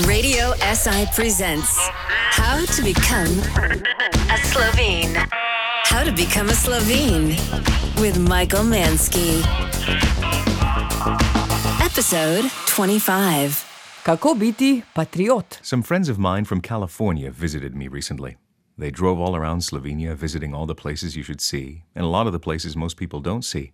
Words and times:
Radio 0.00 0.54
SI 0.72 1.04
presents 1.14 1.76
How 2.30 2.64
to 2.64 2.82
Become 2.82 3.28
a 4.30 4.38
Slovene. 4.42 5.14
How 5.84 6.02
to 6.02 6.10
Become 6.10 6.48
a 6.48 6.54
Slovene 6.54 7.36
with 8.00 8.18
Michael 8.18 8.64
Manske. 8.64 9.42
Episode 11.82 12.50
25. 12.68 13.66
Kako 14.02 14.34
biti 14.34 14.82
patriot? 14.94 15.58
Some 15.60 15.82
friends 15.82 16.08
of 16.08 16.18
mine 16.18 16.46
from 16.46 16.62
California 16.62 17.30
visited 17.30 17.74
me 17.74 17.86
recently. 17.86 18.38
They 18.78 18.90
drove 18.90 19.20
all 19.20 19.36
around 19.36 19.60
Slovenia, 19.60 20.14
visiting 20.14 20.54
all 20.54 20.64
the 20.64 20.74
places 20.74 21.16
you 21.18 21.22
should 21.22 21.42
see, 21.42 21.82
and 21.94 22.06
a 22.06 22.08
lot 22.08 22.26
of 22.26 22.32
the 22.32 22.40
places 22.40 22.74
most 22.74 22.96
people 22.96 23.20
don't 23.20 23.44
see. 23.44 23.72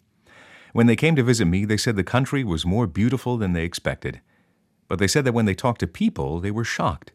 When 0.73 0.89
they 0.89 0.96
came 0.96 1.14
to 1.14 1.23
visit 1.23 1.46
me, 1.46 1.64
they 1.64 1.77
said 1.77 1.95
the 1.95 2.03
country 2.03 2.43
was 2.43 2.66
more 2.66 2.89
beautiful 2.89 3.37
than 3.37 3.53
they 3.53 3.64
expected. 3.64 4.21
But 4.89 4.98
they 4.98 5.07
said 5.07 5.25
that 5.25 5.34
when 5.34 5.45
they 5.45 5.55
talked 5.55 5.80
to 5.80 5.86
people, 5.86 6.41
they 6.41 6.50
were 6.50 6.64
shocked. 6.64 7.12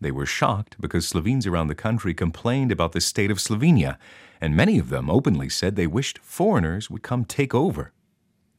They 0.00 0.12
were 0.12 0.26
shocked 0.26 0.76
because 0.80 1.08
Slovenes 1.08 1.46
around 1.46 1.66
the 1.66 1.74
country 1.74 2.14
complained 2.14 2.70
about 2.70 2.92
the 2.92 3.00
state 3.00 3.30
of 3.30 3.38
Slovenia, 3.38 3.98
and 4.40 4.56
many 4.56 4.78
of 4.78 4.88
them 4.88 5.10
openly 5.10 5.48
said 5.48 5.74
they 5.74 5.88
wished 5.88 6.18
foreigners 6.18 6.88
would 6.88 7.02
come 7.02 7.24
take 7.24 7.54
over. 7.54 7.92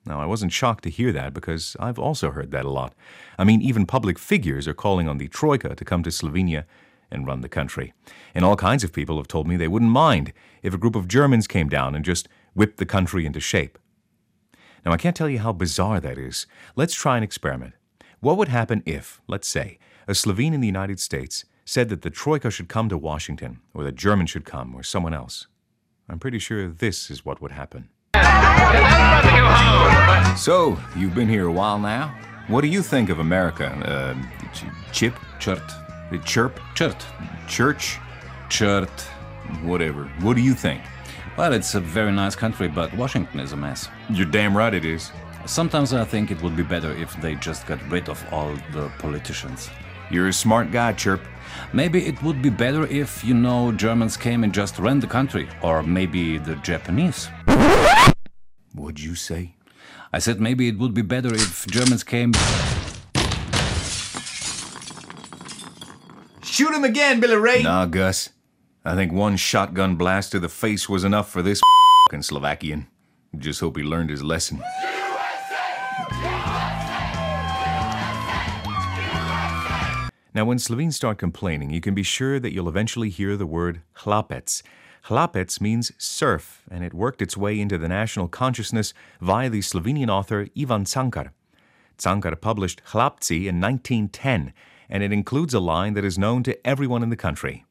Now, 0.05 0.19
I 0.19 0.25
wasn't 0.25 0.51
shocked 0.51 0.83
to 0.85 0.89
hear 0.89 1.11
that 1.13 1.33
because 1.33 1.77
I've 1.79 1.99
also 1.99 2.31
heard 2.31 2.51
that 2.51 2.65
a 2.65 2.69
lot. 2.69 2.93
I 3.37 3.43
mean, 3.43 3.61
even 3.61 3.85
public 3.85 4.19
figures 4.19 4.67
are 4.67 4.73
calling 4.73 5.07
on 5.07 5.17
the 5.17 5.27
Troika 5.27 5.75
to 5.75 5.85
come 5.85 6.03
to 6.03 6.09
Slovenia 6.09 6.65
and 7.11 7.25
run 7.25 7.41
the 7.41 7.49
country. 7.49 7.93
And 8.33 8.43
all 8.43 8.55
kinds 8.55 8.83
of 8.83 8.93
people 8.93 9.17
have 9.17 9.27
told 9.27 9.47
me 9.47 9.55
they 9.55 9.67
wouldn't 9.67 9.91
mind 9.91 10.33
if 10.61 10.73
a 10.73 10.77
group 10.77 10.95
of 10.95 11.07
Germans 11.07 11.47
came 11.47 11.69
down 11.69 11.95
and 11.95 12.03
just 12.03 12.27
whipped 12.53 12.77
the 12.77 12.85
country 12.85 13.25
into 13.25 13.39
shape. 13.39 13.77
Now, 14.85 14.91
I 14.91 14.97
can't 14.97 15.15
tell 15.15 15.29
you 15.29 15.39
how 15.39 15.53
bizarre 15.53 15.99
that 15.99 16.17
is. 16.17 16.47
Let's 16.75 16.93
try 16.93 17.17
an 17.17 17.23
experiment. 17.23 17.73
What 18.21 18.35
would 18.37 18.49
happen 18.49 18.83
if, 18.85 19.21
let's 19.27 19.47
say, 19.47 19.79
a 20.05 20.13
Slovene 20.13 20.53
in 20.53 20.59
the 20.59 20.67
United 20.67 20.99
States 20.99 21.45
said 21.63 21.87
that 21.87 22.01
the 22.01 22.09
Troika 22.09 22.51
should 22.51 22.67
come 22.67 22.89
to 22.89 22.97
Washington, 22.97 23.61
or 23.73 23.85
that 23.85 23.95
Germans 23.95 24.29
should 24.29 24.43
come, 24.43 24.75
or 24.75 24.83
someone 24.83 25.13
else? 25.13 25.47
I'm 26.09 26.19
pretty 26.19 26.39
sure 26.39 26.67
this 26.67 27.09
is 27.09 27.23
what 27.23 27.41
would 27.41 27.51
happen. 27.51 27.87
So, 30.35 30.77
you've 30.97 31.15
been 31.15 31.29
here 31.29 31.45
a 31.47 31.51
while 31.51 31.79
now? 31.79 32.13
What 32.47 32.59
do 32.61 32.67
you 32.67 32.81
think 32.81 33.09
of 33.09 33.19
America? 33.19 33.67
Uh, 33.67 34.51
ch- 34.51 34.65
chip? 34.91 35.13
Chert. 35.39 35.63
Chirp? 36.25 36.59
Chert. 36.75 37.01
Church? 37.47 37.99
Chert. 38.49 38.89
Whatever. 39.63 40.05
What 40.19 40.35
do 40.35 40.41
you 40.41 40.53
think? 40.53 40.81
Well, 41.37 41.53
it's 41.53 41.73
a 41.75 41.79
very 41.79 42.11
nice 42.11 42.35
country, 42.35 42.67
but 42.67 42.93
Washington 42.95 43.39
is 43.39 43.53
a 43.53 43.57
mess. 43.57 43.87
You're 44.09 44.25
damn 44.25 44.57
right 44.57 44.73
it 44.73 44.83
is. 44.83 45.11
Sometimes 45.45 45.93
I 45.93 46.03
think 46.05 46.31
it 46.31 46.41
would 46.43 46.55
be 46.55 46.63
better 46.63 46.91
if 46.91 47.19
they 47.21 47.35
just 47.35 47.65
got 47.65 47.81
rid 47.89 48.07
of 48.09 48.23
all 48.31 48.53
the 48.71 48.91
politicians. 48.99 49.69
You're 50.11 50.27
a 50.27 50.33
smart 50.33 50.71
guy, 50.71 50.93
Chirp. 50.93 51.21
Maybe 51.73 52.05
it 52.05 52.21
would 52.21 52.41
be 52.41 52.49
better 52.49 52.85
if, 52.85 53.23
you 53.23 53.33
know, 53.33 53.71
Germans 53.71 54.17
came 54.17 54.43
and 54.43 54.53
just 54.53 54.77
ran 54.79 54.99
the 54.99 55.07
country, 55.07 55.47
or 55.61 55.81
maybe 55.83 56.37
the 56.37 56.55
Japanese. 56.57 57.29
What'd 58.73 58.99
you 58.99 59.15
say? 59.15 59.55
I 60.13 60.19
said 60.19 60.39
maybe 60.39 60.67
it 60.67 60.77
would 60.77 60.93
be 60.93 61.01
better 61.01 61.33
if 61.33 61.65
Germans 61.67 62.03
came. 62.03 62.33
Shoot 66.43 66.73
him 66.73 66.83
again, 66.83 67.19
Billy 67.19 67.35
Ray! 67.35 67.63
Nah, 67.63 67.85
Gus. 67.85 68.29
I 68.83 68.95
think 68.95 69.11
one 69.11 69.37
shotgun 69.37 69.95
blast 69.95 70.31
to 70.31 70.39
the 70.39 70.49
face 70.49 70.89
was 70.89 71.03
enough 71.03 71.29
for 71.31 71.41
this 71.41 71.61
fucking 72.07 72.23
Slovakian. 72.23 72.87
Just 73.37 73.59
hope 73.59 73.77
he 73.77 73.83
learned 73.83 74.09
his 74.09 74.23
lesson. 74.23 74.61
Now, 80.31 80.45
when 80.45 80.59
Slovenes 80.59 80.95
start 80.95 81.17
complaining, 81.17 81.71
you 81.71 81.81
can 81.81 81.95
be 81.95 82.03
sure 82.03 82.39
that 82.39 82.53
you'll 82.53 82.69
eventually 82.69 83.09
hear 83.09 83.35
the 83.35 83.47
word 83.47 83.81
hlapec. 83.99 84.61
Hlapec 85.05 85.59
means 85.59 85.91
serf, 85.97 86.63
and 86.69 86.83
it 86.83 86.93
worked 86.93 87.21
its 87.21 87.35
way 87.35 87.59
into 87.59 87.79
the 87.79 87.87
national 87.87 88.27
consciousness 88.27 88.93
via 89.21 89.49
the 89.49 89.61
Slovenian 89.61 90.09
author 90.09 90.47
Ivan 90.55 90.83
Cankar. 90.83 91.31
Cankar 91.97 92.39
published 92.39 92.81
Hlapci 92.91 93.47
in 93.47 93.59
1910, 93.59 94.53
and 94.87 95.01
it 95.01 95.11
includes 95.11 95.55
a 95.55 95.59
line 95.59 95.95
that 95.95 96.05
is 96.05 96.19
known 96.19 96.43
to 96.43 96.67
everyone 96.67 97.01
in 97.01 97.09
the 97.09 97.15
country. 97.15 97.65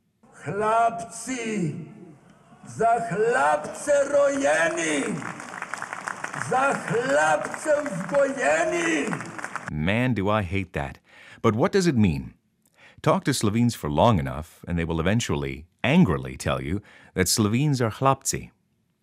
Hlapci, 0.44 1.86
za 2.66 3.08
hlapce 3.08 4.04
rojeni, 4.10 5.16
za 6.50 6.74
hlapce 6.74 7.84
vzgojeni. 7.84 9.70
Man, 9.70 10.14
do 10.14 10.28
I 10.28 10.42
hate 10.42 10.72
that. 10.72 10.98
But 11.40 11.54
what 11.54 11.70
does 11.70 11.86
it 11.86 11.96
mean? 11.96 12.34
Talk 13.00 13.22
to 13.24 13.32
Slovenes 13.32 13.76
for 13.76 13.88
long 13.88 14.18
enough, 14.18 14.64
and 14.66 14.76
they 14.76 14.84
will 14.84 14.98
eventually, 14.98 15.66
angrily 15.84 16.36
tell 16.36 16.60
you 16.60 16.80
that 17.14 17.28
Slovenes 17.28 17.80
are 17.80 17.90
chlapci. 17.90 18.50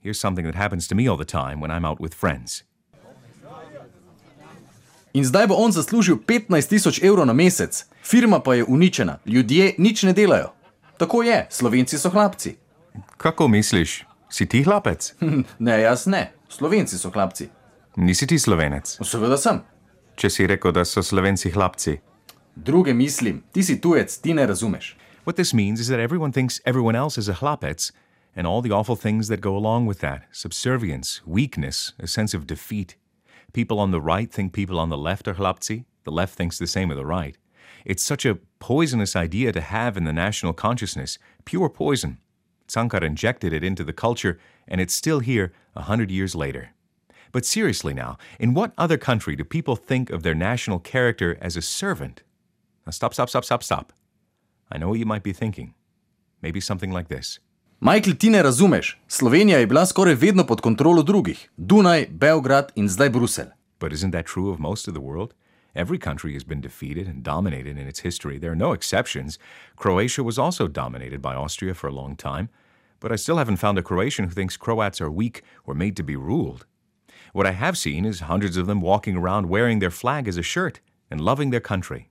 Here's 0.02 0.20
something 0.20 0.46
that 0.46 0.56
happens 0.56 0.88
to 0.90 0.96
me 0.96 1.08
all 1.08 1.16
the 1.16 1.24
time 1.24 1.62
when 1.62 1.72
I'm 1.72 1.86
out 1.86 2.02
with 2.02 2.14
friends. 2.14 2.64
In 5.14 5.24
zdaj 5.24 5.48
bo 5.48 5.56
on 5.56 5.72
zaslužil 5.72 6.18
15 6.28 6.68
tisoč 6.68 7.00
evrov 7.00 7.26
na 7.26 7.34
mesec, 7.34 7.86
firma 8.04 8.40
pa 8.40 8.56
je 8.56 8.66
uničena, 8.68 9.20
ljudje 9.26 9.76
nič 9.78 10.04
ne 10.04 10.14
delajo. 10.14 10.52
Tako 10.98 11.24
je, 11.24 11.48
slovenci 11.50 11.98
so 11.98 12.10
hlapci. 12.10 12.56
Kako 13.18 13.48
misliš? 13.48 14.04
Si 14.30 14.46
ti 14.46 14.64
hlapec? 14.64 15.14
Ne, 15.60 15.82
jaz 15.82 16.06
ne, 16.06 16.34
slovenci 16.50 16.98
so 16.98 17.10
hlapci. 17.10 17.48
Nisi 17.96 18.28
ti 18.28 18.40
slovenec. 18.40 18.98
Seveda 19.04 19.38
sem. 19.38 19.64
Če 20.16 20.30
si 20.30 20.48
rekel, 20.48 20.76
da 20.76 20.84
so 20.84 21.04
slovenci 21.04 21.52
hlapci. 21.52 21.96
Druge 22.58 22.94
ti 23.54 23.62
si 23.62 23.76
tujec, 23.76 24.22
ti 24.22 24.34
ne 24.34 24.48
razumeš. 24.48 24.96
What 25.26 25.36
this 25.36 25.54
means 25.54 25.80
is 25.80 25.88
that 25.90 26.00
everyone 26.00 26.32
thinks 26.32 26.62
everyone 26.66 26.96
else 26.96 27.18
is 27.18 27.28
a 27.28 27.34
hlapec, 27.34 27.92
and 28.34 28.48
all 28.48 28.62
the 28.62 28.72
awful 28.72 28.96
things 28.96 29.28
that 29.28 29.42
go 29.42 29.58
along 29.58 29.88
with 29.88 30.00
that 30.00 30.24
subservience, 30.32 31.22
weakness, 31.26 31.94
a 32.00 32.08
sense 32.08 32.34
of 32.34 32.48
defeat. 32.48 32.96
People 33.52 33.80
on 33.80 33.92
the 33.92 34.00
right 34.00 34.32
think 34.32 34.54
people 34.54 34.80
on 34.80 34.90
the 34.90 34.98
left 34.98 35.28
are 35.28 35.34
hlapci, 35.34 35.84
the 36.06 36.12
left 36.12 36.36
thinks 36.36 36.58
the 36.58 36.68
same 36.68 36.92
of 36.92 36.98
the 36.98 37.06
right. 37.06 37.38
It's 37.84 38.06
such 38.06 38.26
a 38.26 38.40
poisonous 38.60 39.16
idea 39.16 39.52
to 39.52 39.62
have 39.62 39.98
in 39.98 40.06
the 40.06 40.14
national 40.14 40.54
consciousness, 40.54 41.18
pure 41.44 41.70
poison. 41.70 42.20
Cankar 42.68 43.04
injected 43.04 43.52
it 43.52 43.64
into 43.64 43.84
the 43.84 43.94
culture, 43.94 44.40
and 44.68 44.80
it's 44.80 44.96
still 44.96 45.20
here 45.20 45.52
a 45.76 45.84
hundred 45.84 46.10
years 46.10 46.36
later. 46.36 46.70
But 47.32 47.46
seriously 47.46 47.94
now, 47.94 48.18
in 48.40 48.54
what 48.54 48.74
other 48.78 48.98
country 48.98 49.36
do 49.36 49.44
people 49.44 49.76
think 49.76 50.10
of 50.10 50.24
their 50.24 50.34
national 50.34 50.80
character 50.80 51.38
as 51.42 51.58
a 51.58 51.62
servant? 51.62 52.24
Now 52.86 52.92
stop, 52.92 53.14
stop, 53.14 53.30
stop, 53.30 53.46
stop, 53.46 53.64
stop. 53.64 53.94
I 54.72 54.78
know 54.78 54.90
what 54.90 55.00
you 55.00 55.06
might 55.06 55.24
be 55.24 55.34
thinking. 55.34 55.74
Maybe 56.42 56.60
something 56.62 56.92
like 56.92 57.08
this. 57.08 57.40
Michael, 57.80 58.16
ti 58.16 58.30
ne 58.30 58.44
razumeš. 58.44 58.98
Slovenija 59.08 59.58
je 59.58 59.68
bila 59.68 59.86
skoraj 59.86 60.16
vedno 60.16 60.46
pod 60.48 60.62
kontrolo 60.62 61.04
drugih. 61.04 61.50
Dunaj, 61.58 62.08
Beograd 62.10 62.72
in 62.76 62.90
zdaj 62.90 63.10
Bruselj. 63.10 63.48
But 63.80 63.94
isn't 63.94 64.12
that 64.12 64.26
true 64.26 64.50
of 64.50 64.60
most 64.60 64.88
of 64.88 64.94
the 64.94 65.02
world? 65.02 65.34
Every 65.76 65.98
country 65.98 66.34
has 66.34 66.46
been 66.46 66.62
defeated 66.62 67.08
and 67.08 67.24
dominated 67.24 67.78
in 67.78 67.88
its 67.88 68.00
history. 68.00 68.40
There 68.40 68.52
are 68.52 68.56
no 68.56 68.74
exceptions. 68.74 69.38
Croatia 69.76 70.24
was 70.24 70.40
also 70.40 70.68
dominated 70.68 71.22
by 71.22 71.36
Austria 71.36 71.74
for 71.74 71.90
a 71.90 71.94
long 71.94 72.16
time, 72.16 72.48
but 73.02 73.12
I 73.12 73.18
still 73.18 73.38
haven't 73.38 73.58
found 73.58 73.78
a 73.78 73.84
Croatian 73.84 74.26
who 74.26 74.32
thinks 74.32 74.58
Croats 74.58 75.02
are 75.02 75.12
weak 75.12 75.44
or 75.66 75.76
made 75.76 75.98
to 75.98 76.04
be 76.04 76.16
ruled. 76.16 76.66
What 77.34 77.46
I 77.46 77.52
have 77.52 77.78
seen 77.78 78.06
is 78.06 78.22
hundreds 78.22 78.56
of 78.56 78.68
them 78.68 78.80
walking 78.80 79.18
around 79.18 79.50
wearing 79.50 79.80
their 79.80 79.92
flag 79.92 80.28
as 80.28 80.38
a 80.38 80.44
shirt 80.44 80.80
and 81.12 81.20
loving 81.20 81.50
their 81.50 81.60
country. 81.60 82.10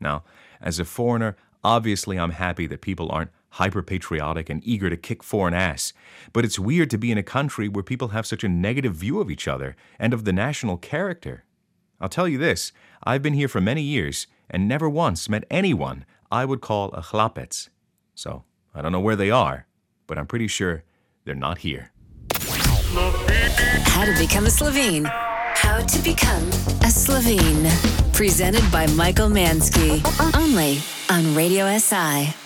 Now, 0.00 0.24
as 0.60 0.78
a 0.78 0.84
foreigner, 0.84 1.36
obviously 1.64 2.18
I'm 2.18 2.32
happy 2.32 2.66
that 2.66 2.80
people 2.80 3.10
aren't 3.10 3.30
hyper 3.50 3.82
patriotic 3.82 4.50
and 4.50 4.62
eager 4.64 4.90
to 4.90 4.96
kick 4.96 5.22
foreign 5.22 5.54
ass, 5.54 5.92
but 6.32 6.44
it's 6.44 6.58
weird 6.58 6.90
to 6.90 6.98
be 6.98 7.10
in 7.10 7.18
a 7.18 7.22
country 7.22 7.68
where 7.68 7.82
people 7.82 8.08
have 8.08 8.26
such 8.26 8.44
a 8.44 8.48
negative 8.48 8.94
view 8.94 9.20
of 9.20 9.30
each 9.30 9.48
other 9.48 9.76
and 9.98 10.12
of 10.12 10.24
the 10.24 10.32
national 10.32 10.76
character. 10.76 11.44
I'll 12.00 12.08
tell 12.08 12.28
you 12.28 12.38
this 12.38 12.72
I've 13.02 13.22
been 13.22 13.34
here 13.34 13.48
for 13.48 13.60
many 13.60 13.82
years 13.82 14.26
and 14.50 14.68
never 14.68 14.88
once 14.88 15.28
met 15.28 15.44
anyone 15.50 16.04
I 16.30 16.44
would 16.44 16.60
call 16.60 16.90
a 16.90 17.00
hlapec. 17.00 17.68
So, 18.14 18.44
I 18.74 18.82
don't 18.82 18.92
know 18.92 19.00
where 19.00 19.16
they 19.16 19.30
are, 19.30 19.66
but 20.06 20.18
I'm 20.18 20.26
pretty 20.26 20.48
sure 20.48 20.84
they're 21.24 21.34
not 21.34 21.58
here. 21.58 21.92
How 22.32 24.04
to 24.04 24.14
Become 24.18 24.46
a 24.46 24.50
Slovene. 24.50 25.10
How 25.66 25.80
to 25.80 25.98
Become 26.04 26.48
a 26.82 26.90
Slovene. 26.90 27.68
Presented 28.12 28.62
by 28.70 28.86
Michael 28.94 29.28
Manske. 29.28 30.00
Only 30.36 30.78
on 31.10 31.34
Radio 31.34 31.76
SI. 31.78 32.45